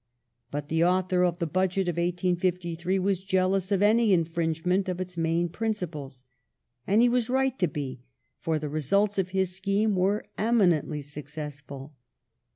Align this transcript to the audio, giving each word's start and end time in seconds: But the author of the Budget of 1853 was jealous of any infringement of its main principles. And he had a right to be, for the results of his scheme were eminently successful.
But 0.49 0.69
the 0.69 0.83
author 0.83 1.23
of 1.23 1.37
the 1.37 1.45
Budget 1.45 1.87
of 1.87 1.97
1853 1.97 2.97
was 2.97 3.23
jealous 3.23 3.71
of 3.71 3.83
any 3.83 4.13
infringement 4.13 4.89
of 4.89 4.99
its 4.99 5.15
main 5.15 5.47
principles. 5.47 6.23
And 6.87 7.03
he 7.03 7.07
had 7.07 7.29
a 7.29 7.31
right 7.31 7.59
to 7.59 7.67
be, 7.67 8.01
for 8.39 8.57
the 8.57 8.67
results 8.67 9.19
of 9.19 9.29
his 9.29 9.55
scheme 9.55 9.95
were 9.95 10.25
eminently 10.39 11.03
successful. 11.03 11.93